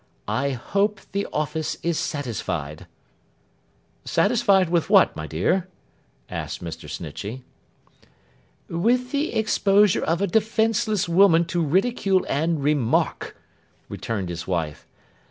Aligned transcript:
'I 0.27 0.53
hope 0.53 0.99
the 1.11 1.27
office 1.31 1.77
is 1.83 1.99
satisfied.' 1.99 2.87
'Satisfied 4.03 4.67
with 4.69 4.89
what, 4.89 5.15
my 5.15 5.27
dear?' 5.27 5.67
asked 6.27 6.63
Mr. 6.63 6.89
Snitchey. 6.89 7.43
'With 8.67 9.11
the 9.11 9.35
exposure 9.35 10.03
of 10.03 10.19
a 10.19 10.25
defenceless 10.25 11.07
woman 11.07 11.45
to 11.45 11.61
ridicule 11.63 12.25
and 12.27 12.63
remark,' 12.63 13.37
returned 13.89 14.29
his 14.29 14.47
wife. 14.47 14.87